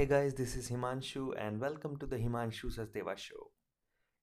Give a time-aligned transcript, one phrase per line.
[0.00, 3.50] Hey guys, this is Himanshu and welcome to the Himanshu Sachdeva show.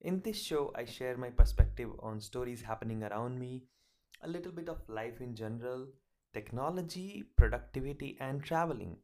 [0.01, 3.65] In this show, I share my perspective on stories happening around me,
[4.23, 5.85] a little bit of life in general,
[6.33, 8.97] technology, productivity, and traveling.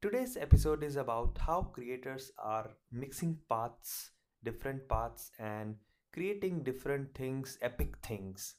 [0.00, 4.12] Today's episode is about how creators are mixing paths,
[4.42, 5.76] different paths, and
[6.14, 8.54] creating different things, epic things.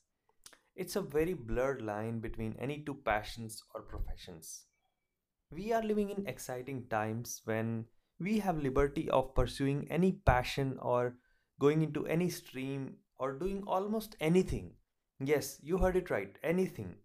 [0.76, 4.66] It's a very blurred line between any two passions or professions.
[5.52, 7.86] We are living in exciting times when
[8.20, 11.18] we have liberty of pursuing any passion or
[11.60, 14.74] going into any stream or doing almost anything.
[15.20, 16.96] Yes, you heard it right, anything.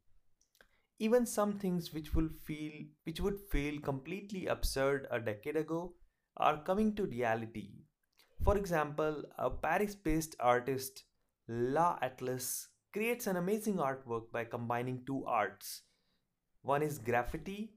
[0.98, 2.72] Even some things which will feel
[3.04, 5.94] which would feel completely absurd a decade ago
[6.36, 7.70] are coming to reality.
[8.42, 11.04] For example, a Paris-based artist,
[11.48, 15.82] L'Atlas, creates an amazing artwork by combining two arts.
[16.62, 17.74] One is graffiti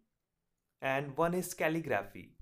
[0.84, 2.36] and one is calligraphy.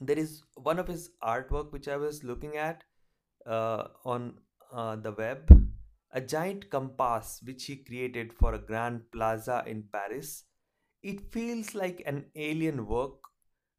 [0.00, 2.82] There is one of his artwork which I was looking at
[3.46, 4.34] uh, on
[4.72, 5.48] uh, the web,
[6.12, 10.44] a giant compass which he created for a grand plaza in Paris.
[11.02, 13.14] It feels like an alien work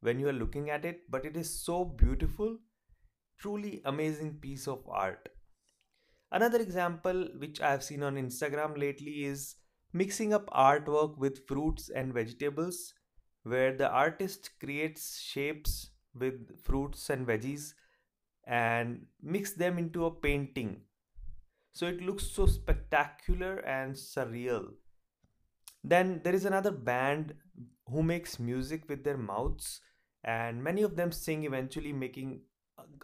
[0.00, 2.56] when you are looking at it, but it is so beautiful,
[3.38, 5.28] truly amazing piece of art.
[6.32, 9.56] Another example which I have seen on Instagram lately is
[9.92, 12.94] mixing up artwork with fruits and vegetables,
[13.42, 17.74] where the artist creates shapes with fruits and veggies
[18.46, 20.82] and mix them into a painting.
[21.72, 24.72] So it looks so spectacular and surreal.
[25.84, 27.34] Then there is another band
[27.88, 29.80] who makes music with their mouths,
[30.24, 32.40] and many of them sing eventually, making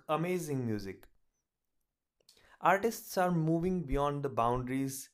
[0.09, 1.05] amazing music.
[2.61, 5.11] Artists are moving beyond the boundaries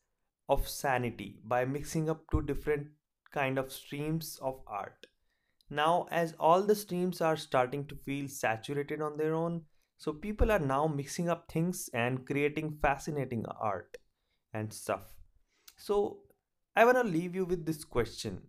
[0.49, 2.87] of sanity by mixing up two different
[3.33, 5.07] kind of streams of art.
[5.71, 9.63] Now, as all the streams are starting to feel saturated on their own,
[9.99, 13.97] so people are now mixing up things and creating fascinating art
[14.53, 15.15] and stuff.
[15.77, 16.23] So
[16.75, 18.43] I want to leave you with this question.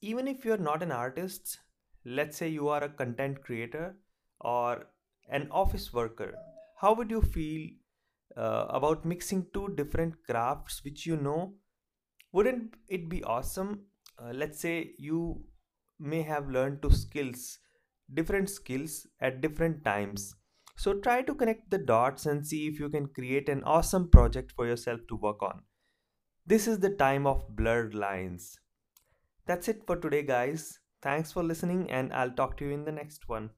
[0.00, 1.58] Even if you're not an artist,
[2.04, 3.96] let's say you are a content creator
[4.40, 4.86] or
[5.28, 6.34] an office worker,
[6.80, 7.70] how would you feel
[8.36, 11.54] uh, about mixing two different crafts which you know?
[12.32, 13.86] Wouldn't it be awesome?
[14.22, 15.42] Uh, let's say you
[15.98, 17.58] may have learned to skills,
[18.12, 20.34] different skills at different times.
[20.76, 24.52] So try to connect the dots and see if you can create an awesome project
[24.52, 25.62] for yourself to work on.
[26.46, 28.58] This is the time of blurred lines.
[29.46, 30.78] That's it for today, guys.
[31.02, 33.50] Thanks for listening, and I'll talk to you in the next one.